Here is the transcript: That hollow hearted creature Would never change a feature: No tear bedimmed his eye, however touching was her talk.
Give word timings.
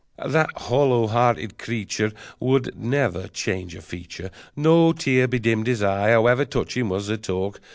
That 0.25 0.49
hollow 0.57 1.05
hearted 1.05 1.59
creature 1.59 2.11
Would 2.39 2.75
never 2.75 3.27
change 3.27 3.75
a 3.75 3.83
feature: 3.83 4.31
No 4.55 4.93
tear 4.93 5.27
bedimmed 5.27 5.67
his 5.67 5.83
eye, 5.83 6.09
however 6.09 6.43
touching 6.43 6.89
was 6.89 7.07
her 7.07 7.17
talk. 7.17 7.61